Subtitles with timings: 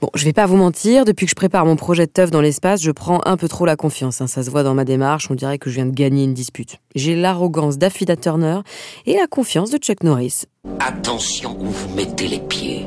[0.00, 2.40] Bon, je vais pas vous mentir, depuis que je prépare mon projet de teuf dans
[2.40, 4.20] l'espace, je prends un peu trop la confiance.
[4.20, 4.28] hein.
[4.28, 6.76] Ça se voit dans ma démarche, on dirait que je viens de gagner une dispute.
[6.94, 8.60] J'ai l'arrogance d'Affida Turner
[9.06, 10.44] et la confiance de Chuck Norris.
[10.78, 12.86] Attention où vous mettez les pieds.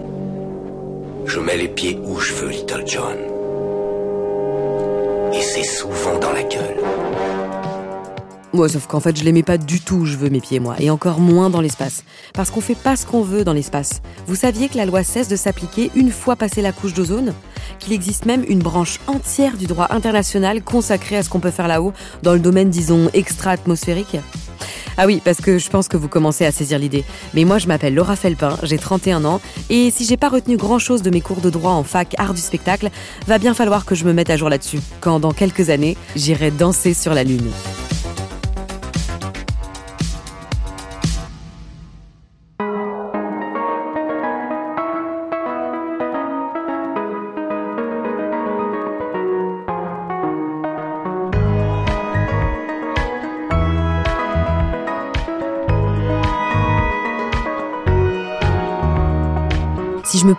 [1.26, 3.18] Je mets les pieds où je veux, Little John.
[5.34, 6.78] Et c'est souvent dans la gueule.
[8.54, 10.76] Moi, sauf qu'en fait, je les mets pas du tout je veux mes pieds, moi,
[10.80, 12.04] et encore moins dans l'espace.
[12.34, 14.02] Parce qu'on fait pas ce qu'on veut dans l'espace.
[14.28, 17.34] Vous saviez que la loi cesse de s'appliquer une fois passé la couche d'ozone?
[17.80, 21.70] Qu'il existe même une branche entière du droit international consacrée à ce qu'on peut faire
[21.70, 24.18] là-haut, dans le domaine, disons, extra-atmosphérique?
[24.98, 27.06] Ah oui, parce que je pense que vous commencez à saisir l'idée.
[27.34, 29.40] Mais moi, je m'appelle Laura Felpin, j'ai 31 ans,
[29.70, 32.42] et si j'ai pas retenu grand-chose de mes cours de droit en fac art du
[32.42, 32.90] spectacle,
[33.28, 36.52] va bien falloir que je me mette à jour là-dessus, quand dans quelques années, j'irai
[36.52, 37.50] danser sur la Lune.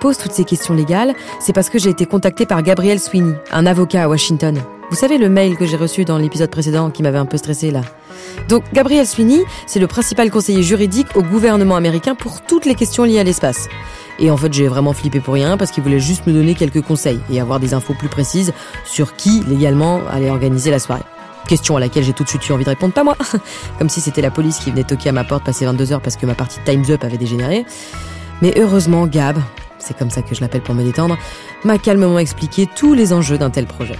[0.03, 3.67] Pose toutes ces questions légales, c'est parce que j'ai été contactée par Gabriel Sweeney, un
[3.67, 4.61] avocat à Washington.
[4.91, 7.71] Vous savez le mail que j'ai reçu dans l'épisode précédent qui m'avait un peu stressé
[7.71, 7.83] là
[8.49, 13.05] Donc Gabriel Sweeney, c'est le principal conseiller juridique au gouvernement américain pour toutes les questions
[13.05, 13.69] liées à l'espace.
[14.19, 16.83] Et en fait, j'ai vraiment flippé pour rien parce qu'il voulait juste me donner quelques
[16.83, 18.53] conseils et avoir des infos plus précises
[18.85, 21.05] sur qui légalement allait organiser la soirée.
[21.47, 23.17] Question à laquelle j'ai tout de suite eu envie de répondre, pas moi.
[23.79, 26.17] Comme si c'était la police qui venait toquer à ma porte passer 22 heures parce
[26.17, 27.65] que ma partie Time's Up avait dégénéré.
[28.43, 29.39] Mais heureusement, Gab,
[29.83, 31.19] c'est comme ça que je l'appelle pour me détendre,
[31.65, 33.99] m'a calmement expliqué tous les enjeux d'un tel projet.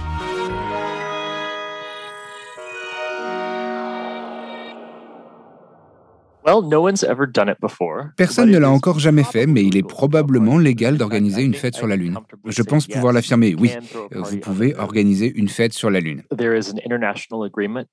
[8.17, 11.87] Personne ne l'a encore jamais fait, mais il est probablement légal d'organiser une fête sur
[11.87, 12.17] la Lune.
[12.45, 13.71] Je pense pouvoir l'affirmer, oui.
[14.11, 16.23] Vous pouvez organiser une fête sur la Lune.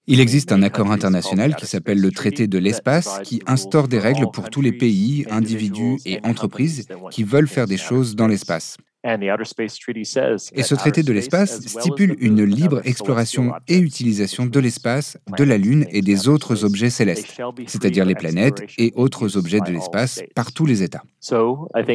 [0.07, 4.27] Il existe un accord international qui s'appelle le traité de l'espace qui instaure des règles
[4.33, 8.77] pour tous les pays, individus et entreprises qui veulent faire des choses dans l'espace.
[9.03, 15.57] Et ce traité de l'espace stipule une libre exploration et utilisation de l'espace, de la
[15.57, 20.53] Lune et des autres objets célestes, c'est-à-dire les planètes et autres objets de l'espace par
[20.53, 21.03] tous les États.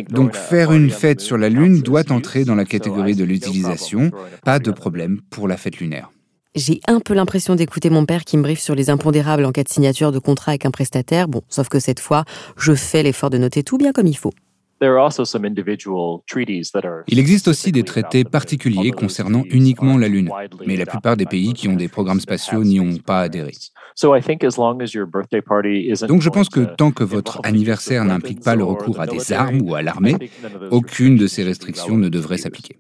[0.10, 4.10] Donc faire une fête sur la Lune doit entrer dans la catégorie de l'utilisation,
[4.44, 6.10] pas de problème pour la fête lunaire.
[6.56, 9.64] J'ai un peu l'impression d'écouter mon père qui me briefe sur les impondérables en cas
[9.64, 11.28] de signature de contrat avec un prestataire.
[11.28, 12.24] Bon, sauf que cette fois,
[12.58, 14.32] je fais l'effort de noter tout bien comme il faut.
[17.08, 20.30] Il existe aussi des traités particuliers concernant uniquement la Lune,
[20.66, 23.54] mais la plupart des pays qui ont des programmes spatiaux n'y ont pas adhéré.
[26.08, 29.62] Donc je pense que tant que votre anniversaire n'implique pas le recours à des armes
[29.62, 30.16] ou à l'armée,
[30.72, 32.80] aucune de ces restrictions ne devrait s'appliquer.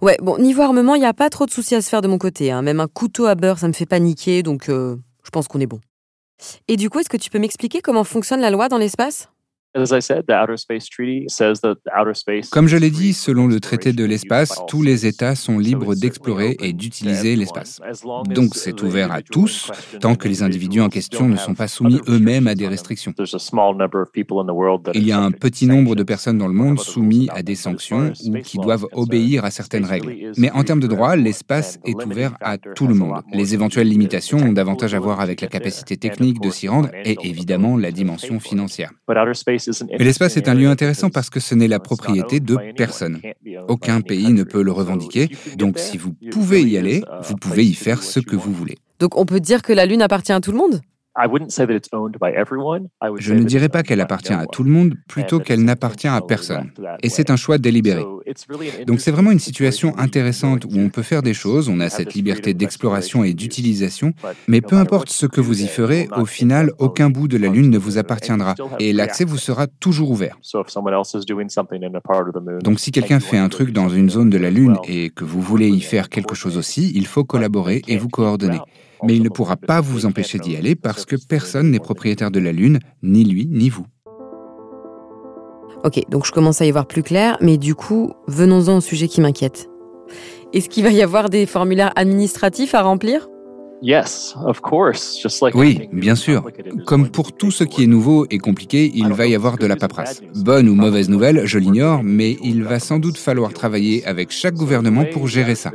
[0.00, 2.08] Ouais, bon, niveau armement, il n'y a pas trop de soucis à se faire de
[2.08, 2.50] mon côté.
[2.50, 2.62] hein.
[2.62, 5.66] Même un couteau à beurre, ça me fait paniquer, donc euh, je pense qu'on est
[5.66, 5.80] bon.
[6.68, 9.28] Et du coup, est-ce que tu peux m'expliquer comment fonctionne la loi dans l'espace?
[12.50, 16.56] Comme je l'ai dit, selon le traité de l'espace, tous les États sont libres d'explorer
[16.60, 17.80] et d'utiliser l'espace.
[18.28, 19.70] Donc c'est ouvert à tous,
[20.00, 23.12] tant que les individus en question ne sont pas soumis eux-mêmes à des restrictions.
[24.94, 28.12] Il y a un petit nombre de personnes dans le monde soumis à des sanctions
[28.24, 30.32] ou qui doivent obéir à certaines règles.
[30.38, 33.20] Mais en termes de droit, l'espace est ouvert à tout le monde.
[33.32, 37.16] Les éventuelles limitations ont davantage à voir avec la capacité technique de s'y rendre et
[37.22, 38.90] évidemment la dimension financière.
[39.98, 43.20] Mais l'espace est un lieu intéressant parce que ce n'est la propriété de personne.
[43.68, 47.74] Aucun pays ne peut le revendiquer, donc si vous pouvez y aller, vous pouvez y
[47.74, 48.78] faire ce que vous voulez.
[48.98, 50.80] Donc on peut dire que la Lune appartient à tout le monde?
[53.16, 56.70] Je ne dirais pas qu'elle appartient à tout le monde, plutôt qu'elle n'appartient à personne.
[57.02, 58.04] Et c'est un choix délibéré.
[58.86, 62.14] Donc c'est vraiment une situation intéressante où on peut faire des choses, on a cette
[62.14, 64.12] liberté d'exploration et d'utilisation,
[64.46, 67.70] mais peu importe ce que vous y ferez, au final, aucun bout de la Lune
[67.70, 70.38] ne vous appartiendra et l'accès vous sera toujours ouvert.
[72.62, 75.40] Donc si quelqu'un fait un truc dans une zone de la Lune et que vous
[75.40, 78.58] voulez y faire quelque chose aussi, il faut collaborer et vous coordonner.
[79.04, 82.40] Mais il ne pourra pas vous empêcher d'y aller parce que personne n'est propriétaire de
[82.40, 83.86] la Lune, ni lui, ni vous.
[85.84, 89.06] Ok, donc je commence à y voir plus clair, mais du coup, venons-en au sujet
[89.06, 89.68] qui m'inquiète.
[90.52, 93.28] Est-ce qu'il va y avoir des formulaires administratifs à remplir?
[95.54, 96.44] Oui, bien sûr.
[96.84, 99.76] Comme pour tout ce qui est nouveau et compliqué, il va y avoir de la
[99.76, 100.20] paperasse.
[100.34, 104.54] Bonne ou mauvaise nouvelle, je l'ignore, mais il va sans doute falloir travailler avec chaque
[104.54, 105.70] gouvernement pour gérer ça.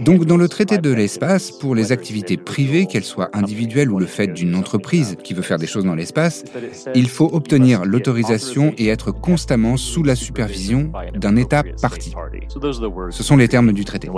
[0.00, 4.06] Donc dans le traité de l'espace, pour les activités privées, qu'elles soient individuelles ou le
[4.06, 6.44] fait d'une entreprise qui veut faire des choses dans l'espace,
[6.94, 12.14] il faut obtenir l'autorisation et être constamment sous la supervision d'un État parti.
[13.10, 14.08] Ce sont les termes du traité.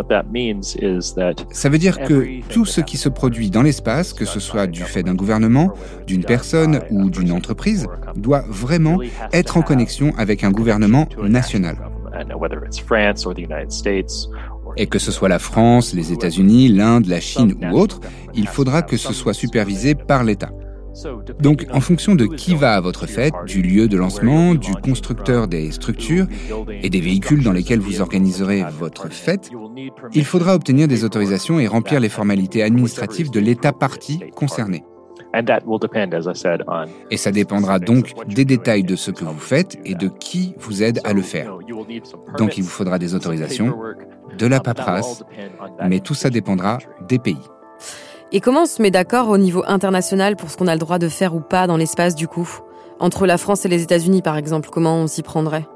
[1.51, 4.83] Ça veut dire que tout ce qui se produit dans l'espace, que ce soit du
[4.83, 5.73] fait d'un gouvernement,
[6.07, 7.87] d'une personne ou d'une entreprise,
[8.17, 9.01] doit vraiment
[9.33, 11.77] être en connexion avec un gouvernement national.
[14.77, 18.01] Et que ce soit la France, les États-Unis, l'Inde, la Chine ou autre,
[18.35, 20.51] il faudra que ce soit supervisé par l'État.
[21.41, 25.49] Donc, en fonction de qui va à votre fête, du lieu de lancement, du constructeur
[25.49, 26.27] des structures
[26.83, 29.51] et des véhicules dans lesquels vous organiserez votre fête,
[30.13, 34.85] il faudra obtenir des autorisations et remplir les formalités administratives de l'État parti concerné.
[37.11, 40.83] Et ça dépendra donc des détails de ce que vous faites et de qui vous
[40.85, 41.59] aide à le faire.
[42.39, 43.77] Donc il vous faudra des autorisations,
[44.39, 45.23] de la paperasse,
[45.87, 46.79] mais tout ça dépendra
[47.09, 47.39] des pays.
[48.33, 50.99] Et comment on se met d'accord au niveau international pour ce qu'on a le droit
[50.99, 52.49] de faire ou pas dans l'espace du coup?
[52.99, 55.67] Entre la France et les États-Unis par exemple, comment on s'y prendrait?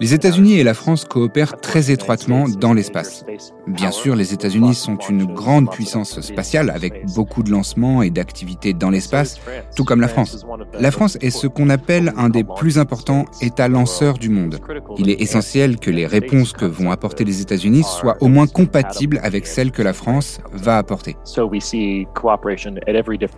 [0.00, 3.24] Les États-Unis et la France coopèrent très étroitement dans l'espace.
[3.66, 8.72] Bien sûr, les États-Unis sont une grande puissance spatiale avec beaucoup de lancements et d'activités
[8.72, 9.40] dans l'espace,
[9.74, 10.46] tout comme la France.
[10.78, 14.60] La France est ce qu'on appelle un des plus importants États lanceurs du monde.
[14.98, 19.20] Il est essentiel que les réponses que vont apporter les États-Unis soient au moins compatibles
[19.22, 21.16] avec celles que la France va apporter.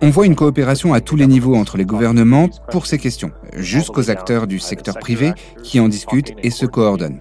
[0.01, 4.11] On voit une coopération à tous les niveaux entre les gouvernements pour ces questions, jusqu'aux
[4.11, 5.33] acteurs du secteur privé
[5.63, 7.19] qui en discutent et se coordonnent.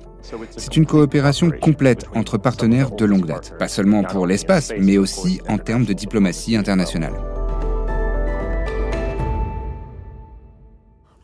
[0.57, 5.41] C'est une coopération complète entre partenaires de longue date, pas seulement pour l'espace, mais aussi
[5.49, 7.15] en termes de diplomatie internationale.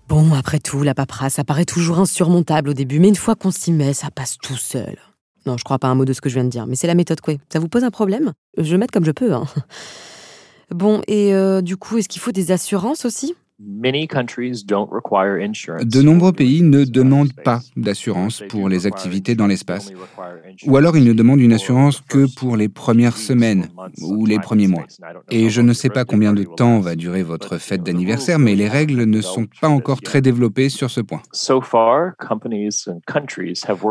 [0.08, 3.50] Bon, après tout, la paperasse, ça paraît toujours insurmontable au début, mais une fois qu'on
[3.50, 4.96] s'y met, ça passe tout seul.
[5.46, 6.86] Non, je crois pas un mot de ce que je viens de dire, mais c'est
[6.86, 7.34] la méthode quoi.
[7.52, 8.32] Ça vous pose un problème?
[8.56, 9.34] Je vais comme je peux.
[9.34, 9.44] Hein.
[10.70, 13.34] Bon, et euh, du coup, est-ce qu'il faut des assurances aussi?
[13.60, 13.94] De
[16.02, 19.92] nombreux pays ne demandent pas d'assurance pour les activités dans l'espace.
[20.66, 23.68] Ou alors ils ne demandent une assurance que pour les premières semaines
[24.02, 24.86] ou les premiers mois.
[25.30, 28.68] Et je ne sais pas combien de temps va durer votre fête d'anniversaire, mais les
[28.68, 31.22] règles ne sont pas encore très développées sur ce point.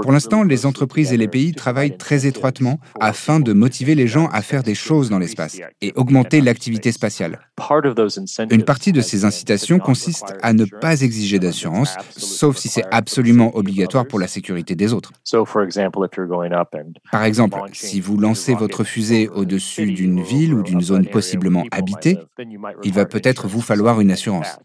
[0.02, 4.28] Pour l'instant, les entreprises et les pays travaillent très étroitement afin de motiver les gens
[4.28, 7.40] à faire des choses dans l'espace et augmenter l'activité spatiale.
[8.52, 13.56] Une partie de ces incitations consiste à ne pas exiger d'assurance, sauf si c'est absolument
[13.56, 15.12] obligatoire pour la sécurité des autres.
[17.12, 22.20] Par exemple, si vous lancez votre fusée au-dessus d'une ville ou d'une zone possiblement habitée,
[22.84, 24.60] il va peut-être vous falloir une assurance.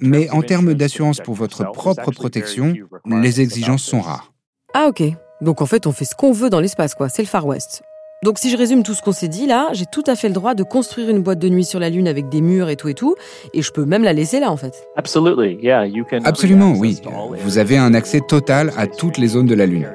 [0.00, 2.74] Mais en termes d'assurance pour votre propre protection,
[3.06, 4.32] les exigences sont rares.
[4.74, 5.02] Ah ok.
[5.40, 7.08] Donc en fait, on fait ce qu'on veut dans l'espace, quoi.
[7.08, 7.82] C'est le Far West.
[8.24, 10.34] Donc si je résume tout ce qu'on s'est dit là, j'ai tout à fait le
[10.34, 12.88] droit de construire une boîte de nuit sur la Lune avec des murs et tout
[12.88, 13.14] et tout,
[13.54, 14.88] et je peux même la laisser là en fait.
[16.24, 17.00] Absolument, oui.
[17.44, 19.88] Vous avez un accès total à toutes les zones de la Lune.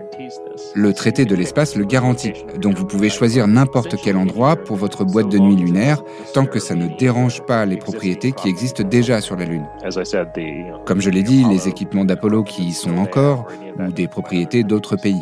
[0.75, 5.03] Le traité de l'espace le garantit, donc vous pouvez choisir n'importe quel endroit pour votre
[5.05, 9.21] boîte de nuit lunaire, tant que ça ne dérange pas les propriétés qui existent déjà
[9.21, 9.67] sur la Lune.
[10.85, 13.47] Comme je l'ai dit, les équipements d'Apollo qui y sont encore,
[13.79, 15.21] ou des propriétés d'autres pays.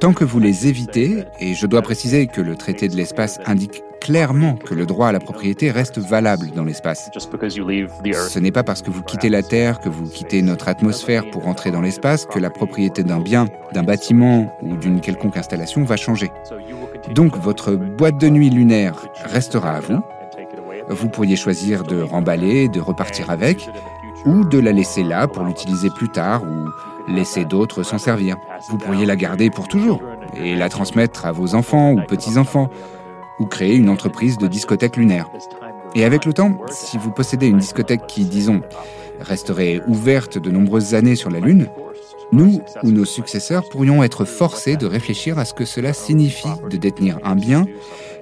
[0.00, 3.82] Tant que vous les évitez, et je dois préciser que le traité de l'espace indique
[4.00, 7.10] clairement que le droit à la propriété reste valable dans l'espace.
[7.14, 11.48] Ce n'est pas parce que vous quittez la Terre, que vous quittez notre atmosphère pour
[11.48, 13.93] entrer dans l'espace, que la propriété d'un bien, d'un bâtiment
[14.62, 16.30] ou d'une quelconque installation va changer.
[17.14, 20.00] Donc votre boîte de nuit lunaire restera à vous.
[20.88, 23.68] Vous pourriez choisir de remballer, de repartir avec,
[24.26, 26.68] ou de la laisser là pour l'utiliser plus tard ou
[27.10, 28.36] laisser d'autres s'en servir.
[28.68, 30.00] Vous pourriez la garder pour toujours
[30.34, 32.70] et la transmettre à vos enfants ou petits-enfants
[33.38, 35.28] ou créer une entreprise de discothèque lunaire.
[35.94, 38.62] Et avec le temps, si vous possédez une discothèque qui, disons,
[39.20, 41.68] resterait ouverte de nombreuses années sur la Lune,
[42.32, 46.76] nous ou nos successeurs pourrions être forcés de réfléchir à ce que cela signifie de
[46.76, 47.64] détenir un bien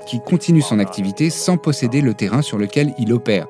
[0.07, 3.47] qui continue son activité sans posséder le terrain sur lequel il opère.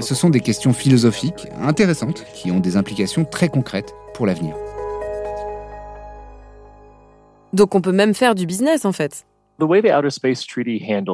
[0.00, 4.54] Ce sont des questions philosophiques intéressantes qui ont des implications très concrètes pour l'avenir.
[7.52, 9.24] Donc on peut même faire du business en fait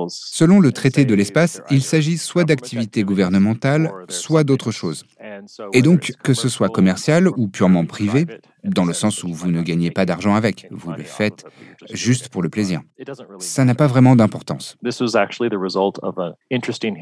[0.08, 5.04] Selon le traité de l'espace, il s'agit soit d'activités gouvernementales, soit d'autre chose.
[5.72, 8.26] Et donc, que ce soit commercial ou purement privé,
[8.64, 11.44] dans le sens où vous ne gagnez pas d'argent avec, vous le faites
[11.92, 12.80] juste pour le plaisir.
[13.38, 14.76] Ça n'a pas vraiment d'importance.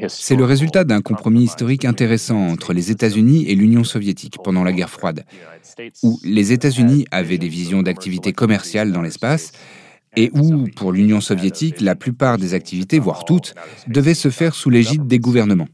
[0.07, 4.73] C'est le résultat d'un compromis historique intéressant entre les États-Unis et l'Union soviétique pendant la
[4.73, 5.25] guerre froide,
[6.03, 9.51] où les États-Unis avaient des visions d'activités commerciales dans l'espace
[10.15, 13.55] et où, pour l'Union soviétique, la plupart des activités, voire toutes,
[13.87, 15.67] devaient se faire sous l'égide des gouvernements.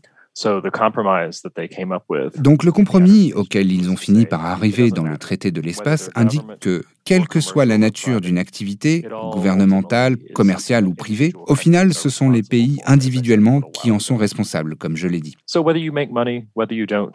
[2.38, 6.44] Donc le compromis auquel ils ont fini par arriver dans le traité de l'espace indique
[6.60, 12.10] que, quelle que soit la nature d'une activité, gouvernementale, commerciale ou privée, au final, ce
[12.10, 15.36] sont les pays individuellement qui en sont responsables, comme je l'ai dit.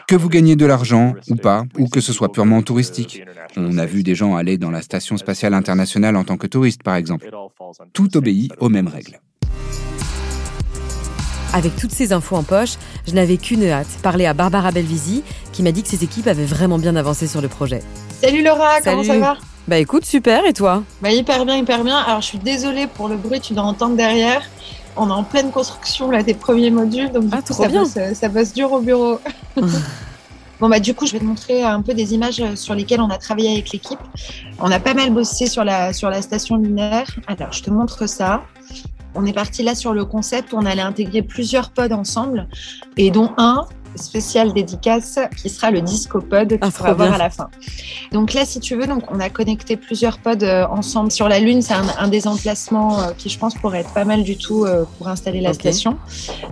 [0.08, 3.22] Que vous gagnez de l'argent ou pas, ou que ce soit purement touristique.
[3.56, 6.82] On a vu des gens aller dans la Station spatiale internationale en tant que touristes,
[6.82, 7.30] par exemple.
[7.92, 9.20] Tout obéit aux mêmes règles.
[11.54, 15.62] Avec toutes ces infos en poche, je n'avais qu'une hâte, parler à Barbara Belvisi, qui
[15.62, 17.82] m'a dit que ses équipes avaient vraiment bien avancé sur le projet.
[18.22, 19.36] Salut Laura, comment ça va?
[19.68, 20.82] Bah écoute, super, et toi?
[21.02, 21.98] Bah hyper bien, hyper bien.
[21.98, 24.42] Alors je suis désolée pour le bruit, tu dois entendre derrière.
[24.96, 27.82] On est en pleine construction là des premiers modules, donc ah, ça, bien.
[27.82, 29.20] Bosse, ça bosse dur au bureau.
[30.60, 33.10] Bon bah du coup, je vais te montrer un peu des images sur lesquelles on
[33.10, 33.98] a travaillé avec l'équipe.
[34.60, 37.10] On a pas mal bossé sur la sur la station lunaire.
[37.26, 38.44] Alors, je te montre ça.
[39.14, 42.48] On est parti là sur le concept où on allait intégrer plusieurs pods ensemble
[42.96, 43.66] et dont un
[43.96, 47.48] spécial dédicace qui sera le discopod ah, tu pourras voir à la fin.
[48.12, 51.40] Donc là, si tu veux, donc on a connecté plusieurs pods euh, ensemble sur la
[51.40, 51.62] Lune.
[51.62, 54.84] C'est un, des emplacements euh, qui, je pense, pourrait être pas mal du tout euh,
[54.98, 55.96] pour installer la station.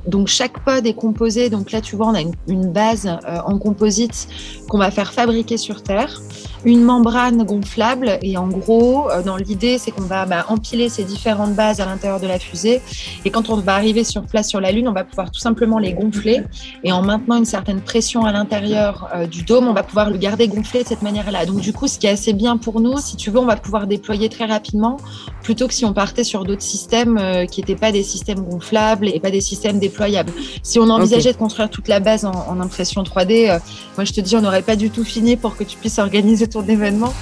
[0.06, 1.50] Donc chaque pod est composé.
[1.50, 4.28] Donc là, tu vois, on a une, base en composite
[4.68, 6.20] qu'on va faire fabriquer sur Terre
[6.64, 11.04] une membrane gonflable et en gros, euh, dans l'idée, c'est qu'on va bah, empiler ces
[11.04, 12.82] différentes bases à l'intérieur de la fusée
[13.24, 15.78] et quand on va arriver sur place sur la Lune, on va pouvoir tout simplement
[15.78, 16.42] les gonfler
[16.84, 20.18] et en maintenant une certaine pression à l'intérieur euh, du dôme, on va pouvoir le
[20.18, 21.46] garder gonflé de cette manière-là.
[21.46, 23.56] Donc du coup, ce qui est assez bien pour nous, si tu veux, on va
[23.56, 24.98] pouvoir déployer très rapidement
[25.42, 29.08] plutôt que si on partait sur d'autres systèmes euh, qui n'étaient pas des systèmes gonflables
[29.08, 30.32] et pas des systèmes déployables.
[30.62, 33.58] Si on envisageait de construire toute la base en, en impression 3D,
[33.96, 36.49] moi je te dis, on n'aurait pas du tout fini pour que tu puisses organiser
[36.50, 37.14] ton événement.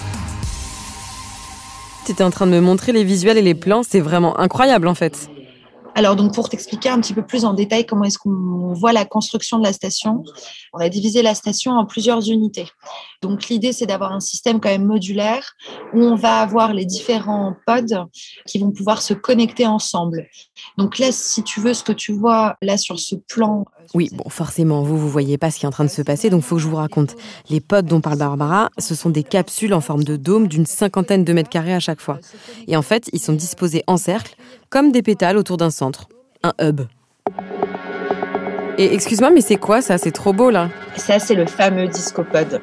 [2.06, 4.88] Tu étais en train de me montrer les visuels et les plans, c'est vraiment incroyable
[4.88, 5.30] en fait.
[5.99, 9.05] Alors donc pour t'expliquer un petit peu plus en détail comment est-ce qu'on voit la
[9.05, 10.23] construction de la station,
[10.73, 12.69] on a divisé la station en plusieurs unités.
[13.21, 15.55] Donc l'idée c'est d'avoir un système quand même modulaire
[15.93, 18.07] où on va avoir les différents pods
[18.47, 20.28] qui vont pouvoir se connecter ensemble.
[20.76, 24.11] Donc là si tu veux ce que tu vois là sur ce plan euh, oui,
[24.12, 26.43] bon, forcément, vous, vous voyez pas ce qui est en train de se passer, donc
[26.43, 27.17] il faut que je vous raconte.
[27.49, 31.25] Les pods dont parle Barbara, ce sont des capsules en forme de dôme d'une cinquantaine
[31.25, 32.19] de mètres carrés à chaque fois.
[32.67, 34.37] Et en fait, ils sont disposés en cercle,
[34.70, 36.08] comme des pétales autour d'un centre.
[36.42, 36.82] Un hub.
[38.78, 39.98] Et excuse-moi, mais c'est quoi ça?
[39.98, 40.68] C'est trop beau là.
[40.99, 42.61] Ça, c'est le fameux Discopod.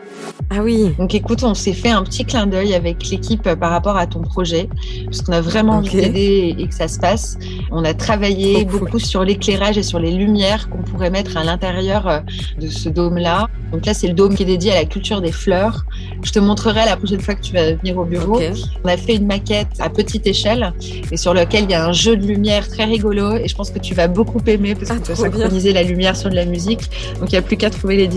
[0.49, 0.93] Ah oui.
[0.99, 4.21] Donc écoute, on s'est fait un petit clin d'œil avec l'équipe par rapport à ton
[4.21, 4.69] projet,
[5.05, 7.37] parce qu'on a vraiment envie d'aider et que ça se passe.
[7.71, 12.07] On a travaillé beaucoup sur l'éclairage et sur les lumières qu'on pourrait mettre à l'intérieur
[12.07, 12.19] euh,
[12.59, 13.47] de ce dôme-là.
[13.71, 15.85] Donc là, c'est le dôme qui est dédié à la culture des fleurs.
[16.23, 18.39] Je te montrerai la prochaine fois que tu vas venir au bureau.
[18.83, 20.73] On a fait une maquette à petite échelle
[21.11, 23.71] et sur laquelle il y a un jeu de lumière très rigolo et je pense
[23.71, 26.35] que tu vas beaucoup aimer parce ah, que tu vas synchroniser la lumière sur de
[26.35, 26.81] la musique.
[27.19, 28.07] Donc il n'y a plus qu'à trouver les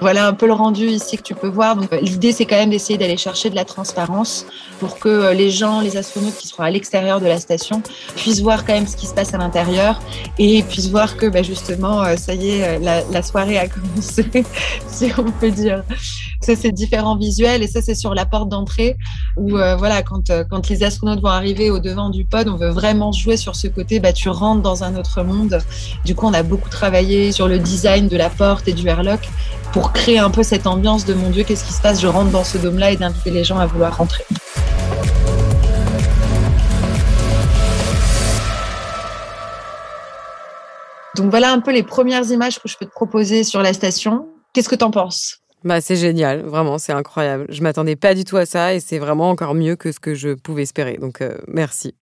[0.00, 1.76] Voilà un peu le rendu ici que tu peux voir.
[1.76, 4.46] Donc, l'idée, c'est quand même d'essayer d'aller chercher de la transparence
[4.78, 7.82] pour que euh, les gens, les astronautes qui seront à l'extérieur de la station
[8.14, 10.00] puissent voir quand même ce qui se passe à l'intérieur
[10.38, 14.24] et puissent voir que, bah, justement, euh, ça y est, euh, la, soirée a commencé,
[14.86, 15.82] si on peut dire.
[16.46, 18.96] Ça, c'est différents visuels et ça, c'est sur la porte d'entrée
[19.36, 23.10] où, voilà, quand, quand les astronautes vont arriver au devant du pod, on veut vraiment
[23.10, 25.58] jouer sur ce côté, bah, tu rentres dans un autre monde.
[26.04, 29.28] Du coup, on a beaucoup travaillé sur le design de la porte et du airlock
[29.72, 32.00] pour créer un peu cette ambiance de mon Dieu, qu'est-ce qui se passe?
[32.00, 34.24] Je rentre dans ce dôme-là et d'inviter les gens à vouloir rentrer.
[41.16, 44.28] Donc voilà un peu les premières images que je peux te proposer sur la station.
[44.52, 45.38] Qu'est-ce que tu en penses?
[45.66, 47.46] Bah, c'est génial, vraiment, c'est incroyable.
[47.48, 50.14] Je m'attendais pas du tout à ça et c'est vraiment encore mieux que ce que
[50.14, 50.96] je pouvais espérer.
[50.96, 51.96] Donc euh, merci.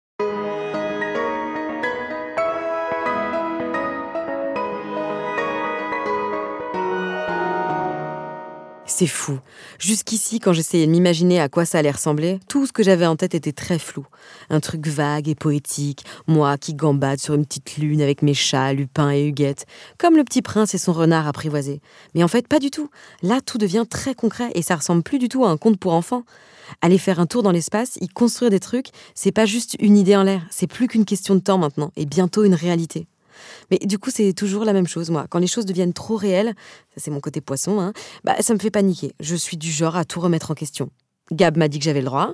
[8.96, 9.40] C'est fou.
[9.80, 13.16] Jusqu'ici, quand j'essayais de m'imaginer à quoi ça allait ressembler, tout ce que j'avais en
[13.16, 14.06] tête était très flou.
[14.52, 18.72] Un truc vague et poétique, moi qui gambade sur une petite lune avec mes chats,
[18.72, 19.66] Lupin et Huguette,
[19.98, 21.82] comme le petit prince et son renard apprivoisé.
[22.14, 22.92] Mais en fait, pas du tout.
[23.24, 25.94] Là, tout devient très concret et ça ressemble plus du tout à un conte pour
[25.94, 26.24] enfants.
[26.82, 30.16] Aller faire un tour dans l'espace, y construire des trucs, c'est pas juste une idée
[30.16, 33.08] en l'air, c'est plus qu'une question de temps maintenant, et bientôt une réalité.
[33.72, 35.25] Mais du coup, c'est toujours la même chose, moi.
[35.30, 36.54] Quand les choses deviennent trop réelles,
[36.94, 39.13] ça c'est mon côté poisson, hein, bah, ça me fait paniquer.
[39.20, 40.90] Je suis du genre à tout remettre en question.
[41.32, 42.34] Gab m'a dit que j'avais le droit,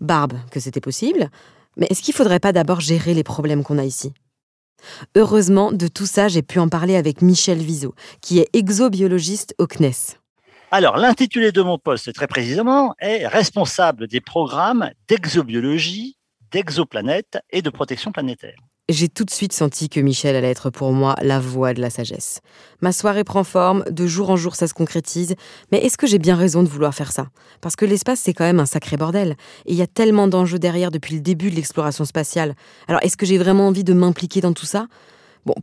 [0.00, 1.30] Barbe que c'était possible,
[1.76, 4.12] mais est-ce qu'il faudrait pas d'abord gérer les problèmes qu'on a ici?
[5.14, 9.66] Heureusement, de tout ça, j'ai pu en parler avec Michel Viseau, qui est exobiologiste au
[9.66, 10.18] CNES.
[10.70, 16.18] Alors, l'intitulé de mon poste, très précisément, est responsable des programmes d'exobiologie,
[16.50, 18.58] d'exoplanètes et de protection planétaire.
[18.88, 21.90] J'ai tout de suite senti que Michel allait être pour moi la voix de la
[21.90, 22.40] sagesse.
[22.80, 25.34] Ma soirée prend forme, de jour en jour ça se concrétise,
[25.72, 27.26] mais est-ce que j'ai bien raison de vouloir faire ça?
[27.60, 30.60] Parce que l'espace c'est quand même un sacré bordel, et il y a tellement d'enjeux
[30.60, 32.54] derrière depuis le début de l'exploration spatiale.
[32.86, 34.86] Alors est-ce que j'ai vraiment envie de m'impliquer dans tout ça?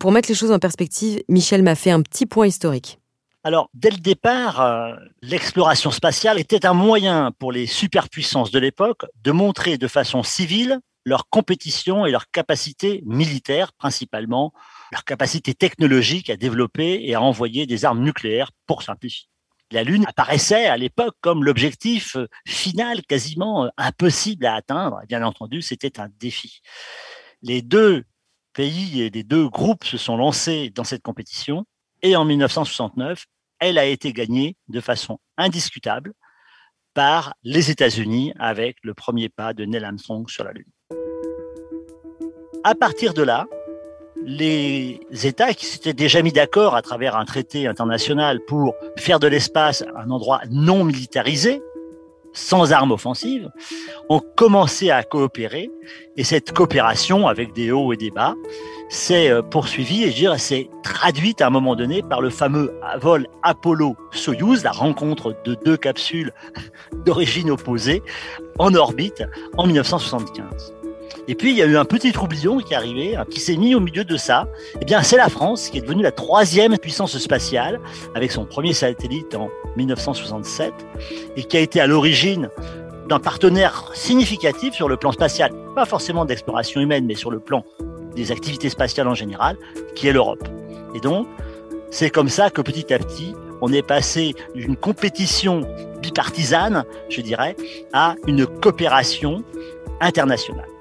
[0.02, 3.00] Pour mettre les choses en perspective, Michel m'a fait un petit point historique.
[3.46, 9.06] Alors, dès le départ, euh, l'exploration spatiale était un moyen pour les superpuissances de l'époque
[9.24, 14.54] de montrer de façon civile leur compétition et leur capacité militaire, principalement
[14.92, 19.28] leur capacité technologique à développer et à envoyer des armes nucléaires pour simplifier.
[19.72, 25.02] La Lune apparaissait à l'époque comme l'objectif euh, final quasiment euh, impossible à atteindre.
[25.08, 26.62] Bien entendu, c'était un défi.
[27.42, 28.04] Les deux
[28.54, 31.66] pays et les deux groupes se sont lancés dans cette compétition
[32.04, 33.26] et en 1969,
[33.60, 36.14] elle a été gagnée de façon indiscutable
[36.94, 40.72] par les États-Unis avec le premier pas de Neil Armstrong sur la Lune.
[42.66, 43.46] À partir de là,
[44.26, 49.28] les États qui s'étaient déjà mis d'accord à travers un traité international pour faire de
[49.28, 51.62] l'espace un endroit non militarisé,
[52.32, 53.50] sans armes offensives,
[54.08, 55.72] ont commencé à coopérer.
[56.16, 58.36] Et cette coopération, avec des hauts et des bas,
[58.88, 64.64] s'est euh, poursuivie et s'est traduite à un moment donné par le fameux vol Apollo-Soyuz,
[64.64, 66.32] la rencontre de deux capsules
[67.06, 68.02] d'origine opposée
[68.58, 69.24] en orbite
[69.58, 70.83] en 1975.
[71.28, 73.56] Et puis, il y a eu un petit troublion qui est arrivé, hein, qui s'est
[73.56, 74.48] mis au milieu de ça.
[74.82, 77.80] Eh bien, c'est la France qui est devenue la troisième puissance spatiale
[78.16, 80.74] avec son premier satellite en 1967
[81.36, 82.50] et qui a été à l'origine
[83.08, 87.66] d'un partenaire significatif sur le plan spatial, pas forcément d'exploration humaine, mais sur le plan
[88.16, 89.58] des activités spatiales en général,
[89.96, 90.48] qui est l'Europe.
[90.96, 91.28] Et donc,
[91.90, 95.62] c'est comme ça que petit à petit, on est passé d'une compétition
[96.02, 97.56] bipartisane, je dirais,
[97.94, 99.44] à une coopération
[100.02, 100.73] internationale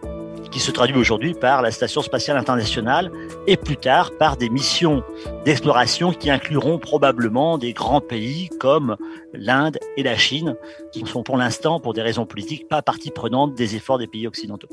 [0.52, 3.11] qui se traduit aujourd'hui par la Station spatiale internationale
[3.47, 5.02] et plus tard par des missions
[5.44, 8.97] d'exploration qui incluront probablement des grands pays comme
[9.32, 10.54] l'Inde et la Chine,
[10.92, 14.07] qui ne sont pour l'instant, pour des raisons politiques, pas partie prenante des efforts des
[14.07, 14.68] pays occidentaux.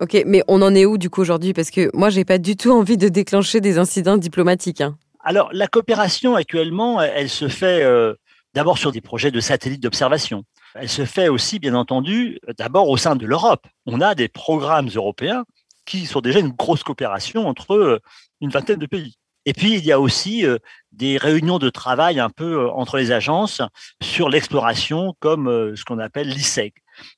[0.00, 1.52] Ok, mais on en est où du coup aujourd'hui?
[1.52, 4.80] Parce que moi, j'ai pas du tout envie de déclencher des incidents diplomatiques.
[4.80, 4.96] Hein.
[5.24, 8.14] Alors, la coopération actuellement, elle se fait euh,
[8.54, 10.44] d'abord sur des projets de satellites d'observation.
[10.74, 13.66] Elle se fait aussi, bien entendu, d'abord au sein de l'Europe.
[13.86, 15.44] On a des programmes européens
[15.84, 17.98] qui sont déjà une grosse coopération entre euh,
[18.40, 19.16] une vingtaine de pays.
[19.44, 20.58] Et puis, il y a aussi euh,
[20.92, 23.60] des réunions de travail un peu euh, entre les agences
[24.02, 26.72] sur l'exploration, comme ce qu'on appelle l'ISEG.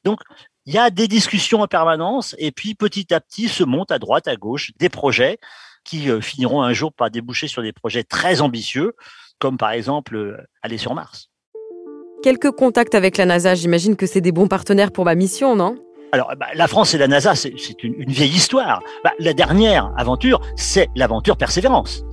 [0.05, 0.21] Donc,
[0.67, 3.99] il y a des discussions en permanence, et puis petit à petit se montent à
[3.99, 5.39] droite, à gauche des projets
[5.85, 8.95] qui finiront un jour par déboucher sur des projets très ambitieux,
[9.39, 11.31] comme par exemple euh, aller sur Mars.
[12.23, 15.77] Quelques contacts avec la NASA, j'imagine que c'est des bons partenaires pour ma mission, non?
[16.13, 18.81] Alors, bah, la France et la NASA, c'est une, vieille histoire.
[19.03, 22.05] Bah, la dernière aventure, c'est l'aventure Persévérance.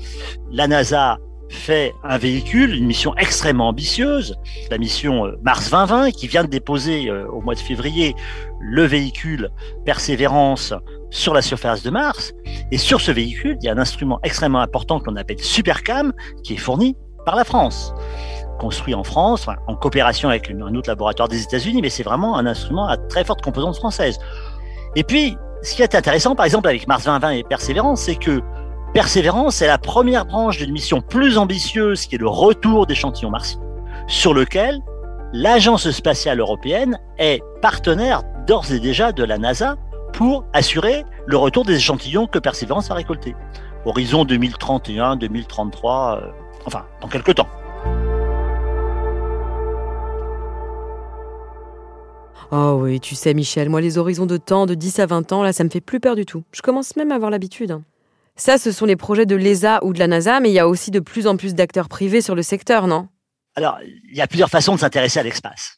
[0.52, 1.18] La NASA
[1.50, 4.36] fait un véhicule, une mission extrêmement ambitieuse,
[4.72, 8.16] la mission euh, Mars 2020, qui vient de déposer euh, au mois de février
[8.60, 9.50] le véhicule
[9.86, 10.74] Persévérance
[11.12, 12.34] sur la surface de Mars.
[12.72, 16.12] Et sur ce véhicule, il y a un instrument extrêmement important qu'on appelle Supercam,
[16.44, 17.94] qui est fourni par la France
[18.62, 22.46] construit en France, en coopération avec un autre laboratoire des États-Unis, mais c'est vraiment un
[22.46, 24.20] instrument à très forte composante française.
[24.96, 28.42] Et puis, ce qui est intéressant, par exemple, avec Mars 2020 et Persévérance, c'est que
[28.94, 33.60] Persévérance est la première branche d'une mission plus ambitieuse qui est le retour d'échantillons martiens,
[34.08, 34.80] sur lequel
[35.34, 39.76] l'Agence spatiale européenne est partenaire d'ores et déjà de la NASA
[40.14, 43.36] pour assurer le retour des échantillons que Persévérance va récolter.
[43.86, 46.22] Horizon 2031, 2033,
[46.66, 47.50] enfin, dans quelques temps.
[52.54, 55.42] Oh oui, tu sais Michel, moi les horizons de temps de 10 à 20 ans,
[55.42, 56.44] là ça me fait plus peur du tout.
[56.52, 57.72] Je commence même à avoir l'habitude.
[57.72, 57.84] Hein.
[58.36, 60.68] Ça, ce sont les projets de l'ESA ou de la NASA, mais il y a
[60.68, 63.08] aussi de plus en plus d'acteurs privés sur le secteur, non?
[63.56, 65.78] Alors, il y a plusieurs façons de s'intéresser à l'espace.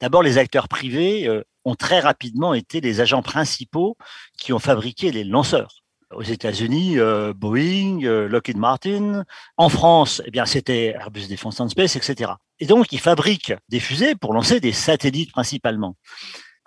[0.00, 3.96] D'abord, les acteurs privés euh, ont très rapidement été les agents principaux
[4.38, 5.79] qui ont fabriqué les lanceurs.
[6.12, 9.24] Aux États-Unis, euh, Boeing, euh, Lockheed Martin.
[9.56, 12.32] En France, eh bien, c'était Airbus Defence and Space, etc.
[12.58, 15.94] Et donc, ils fabriquent des fusées pour lancer des satellites principalement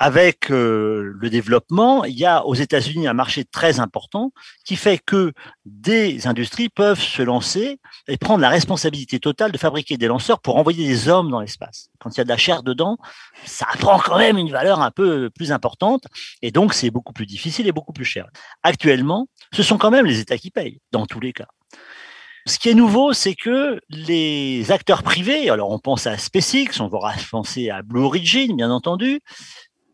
[0.03, 4.33] avec euh, le développement, il y a aux États-Unis un marché très important
[4.65, 5.31] qui fait que
[5.63, 10.57] des industries peuvent se lancer et prendre la responsabilité totale de fabriquer des lanceurs pour
[10.57, 11.87] envoyer des hommes dans l'espace.
[11.99, 12.97] Quand il y a de la chair dedans,
[13.45, 16.03] ça prend quand même une valeur un peu plus importante
[16.41, 18.27] et donc c'est beaucoup plus difficile et beaucoup plus cher.
[18.61, 21.47] Actuellement, ce sont quand même les États qui payent dans tous les cas.
[22.45, 26.89] Ce qui est nouveau, c'est que les acteurs privés, alors on pense à SpaceX, on
[26.89, 29.21] va penser à Blue Origin, bien entendu,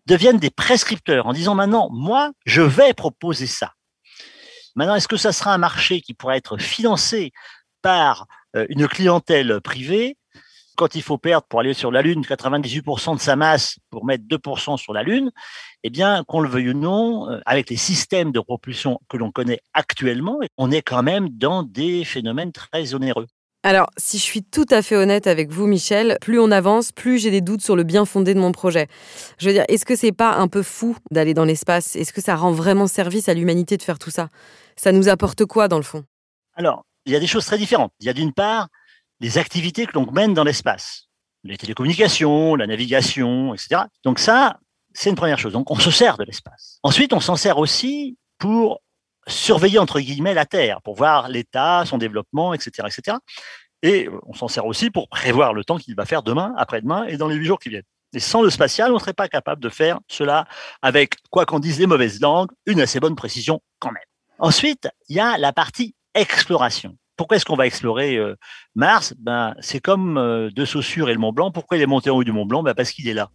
[0.10, 3.74] deviennent des prescripteurs en disant maintenant, moi, je vais proposer ça.
[4.76, 7.32] Maintenant, est-ce que ça sera un marché qui pourrait être financé
[7.82, 10.18] par euh, une clientèle privée?
[10.76, 14.24] Quand il faut perdre pour aller sur la Lune 98% de sa masse pour mettre
[14.24, 15.30] 2% sur la Lune,
[15.84, 19.32] eh bien, qu'on le veuille ou non, euh, avec les systèmes de propulsion que l'on
[19.32, 23.28] connaît actuellement, on est quand même dans des phénomènes très onéreux.
[23.62, 27.20] Alors, si je suis tout à fait honnête avec vous, Michel, plus on avance, plus
[27.20, 28.88] j'ai des doutes sur le bien fondé de mon projet.
[29.38, 31.98] Je veux dire, est-ce que c'est pas un peu fou d'aller dans l'espace?
[31.98, 34.30] Est-ce que ça rend vraiment service à l'humanité de faire tout ça?
[34.78, 36.06] Ça nous apporte quoi dans le fond?
[36.56, 37.92] Alors, il y a des choses très différentes.
[38.00, 38.70] Il y a d'une part
[39.20, 41.10] les activités que l'on mène dans l'espace,
[41.44, 43.82] les télécommunications, la navigation, etc.
[44.06, 44.60] Donc ça,
[44.94, 45.52] c'est une première chose.
[45.52, 46.80] Donc on se sert de l'espace.
[46.84, 48.80] Ensuite, on s'en sert aussi pour
[49.30, 53.18] surveiller entre guillemets la Terre pour voir l'état, son développement, etc., etc.
[53.82, 57.18] Et on s'en sert aussi pour prévoir le temps qu'il va faire demain, après-demain et
[57.18, 57.84] dans les huit jours qui viennent.
[58.14, 60.46] Et sans le spatial, on ne serait pas capable de faire cela
[60.82, 64.04] avec, quoi qu'en disent les mauvaises langues, une assez bonne précision quand même.
[64.40, 66.98] Ensuite, il y a la partie exploration.
[67.18, 68.36] Pourquoi est-ce qu'on va explorer euh,
[68.76, 69.14] Mars?
[69.20, 71.52] Ben, C'est comme euh, De Saussure et le Mont Blanc.
[71.52, 72.64] Pourquoi il est monté en haut du Mont Blanc?
[72.64, 73.30] Ben, Parce qu'il est là.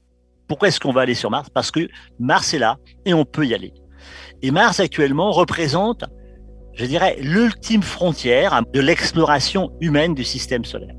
[0.49, 1.49] Pourquoi est-ce qu'on va aller sur Mars?
[1.51, 3.73] Parce que Mars est là et on peut y aller.
[4.45, 6.05] Et Mars actuellement représente,
[6.75, 10.95] je dirais, l'ultime frontière de l'exploration humaine du système solaire.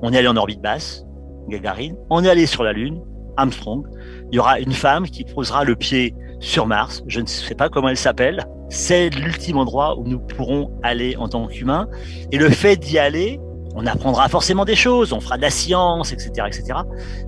[0.00, 1.04] On est allé en orbite basse,
[1.48, 3.02] Gagarine, on est allé sur la Lune,
[3.36, 3.84] Armstrong.
[4.30, 7.68] Il y aura une femme qui posera le pied sur Mars, je ne sais pas
[7.68, 8.46] comment elle s'appelle.
[8.68, 11.88] C'est l'ultime endroit où nous pourrons aller en tant qu'humains.
[12.30, 13.40] Et le fait d'y aller,
[13.74, 16.80] on apprendra forcément des choses, on fera de la science, etc., etc.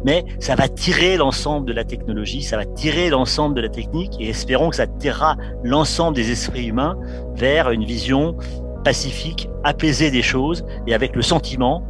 [0.05, 4.17] Mais ça va tirer l'ensemble de la technologie, ça va tirer l'ensemble de la technique,
[4.21, 6.97] et espérons que ça tirera l'ensemble des esprits humains
[7.35, 8.37] vers une vision
[8.85, 11.83] pacifique, apaisée des choses, et avec le sentiment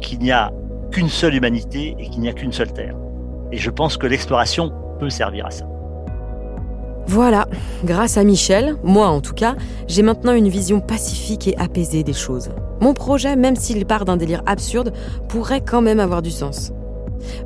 [0.00, 0.50] qu'il n'y a
[0.90, 2.96] qu'une seule humanité et qu'il n'y a qu'une seule Terre.
[3.52, 5.66] Et je pense que l'exploration peut servir à ça.
[7.08, 7.46] Voilà,
[7.84, 9.54] grâce à Michel, moi en tout cas,
[9.86, 12.50] j'ai maintenant une vision pacifique et apaisée des choses.
[12.80, 14.92] Mon projet, même s'il part d'un délire absurde,
[15.28, 16.72] pourrait quand même avoir du sens.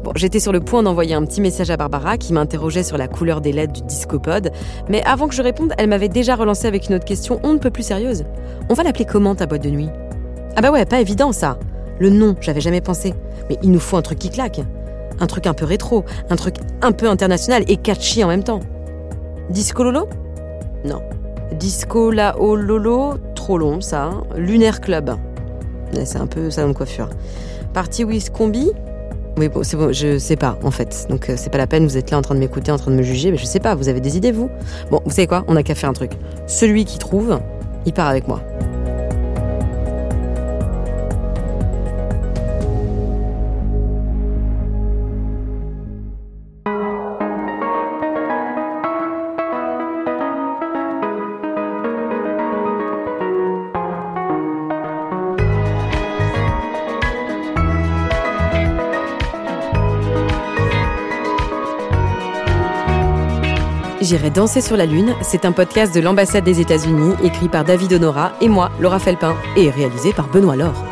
[0.02, 3.06] Bon, j'étais sur le point d'envoyer un petit message à Barbara qui m'interrogeait sur la
[3.06, 4.50] couleur des LED du discopode,
[4.88, 7.58] mais avant que je réponde, elle m'avait déjà relancé avec une autre question on ne
[7.58, 8.24] peut plus sérieuse.
[8.70, 9.90] On va l'appeler comment ta boîte de nuit?
[10.56, 11.58] Ah bah ouais, pas évident ça.
[11.98, 13.14] Le nom, j'avais jamais pensé.
[13.48, 14.60] Mais il nous faut un truc qui claque.
[15.20, 18.60] Un truc un peu rétro, un truc un peu international et catchy en même temps.
[19.50, 20.08] Disco Lolo?
[20.84, 21.02] Non.
[21.58, 24.04] Disco La Lolo, trop long ça.
[24.04, 24.22] Hein.
[24.36, 25.10] Lunaire Club.
[26.04, 27.10] C'est un peu salon de coiffure.
[27.74, 28.70] Party with Combi?
[29.36, 31.06] Oui, bon, c'est bon, je sais pas en fait.
[31.10, 32.92] Donc euh, c'est pas la peine, vous êtes là en train de m'écouter, en train
[32.92, 34.50] de me juger, mais je sais pas, vous avez des idées vous?
[34.90, 35.44] Bon, vous savez quoi?
[35.48, 36.12] On a qu'à faire un truc.
[36.46, 37.40] Celui qui trouve,
[37.86, 38.40] il part avec moi.
[64.10, 67.92] J'irai danser sur la Lune, c'est un podcast de l'ambassade des États-Unis écrit par David
[67.92, 70.89] Honora et moi, Laura Felpin, et réalisé par Benoît Laure.